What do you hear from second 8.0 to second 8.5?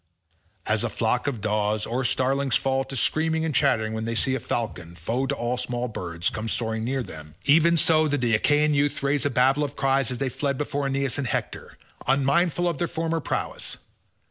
did the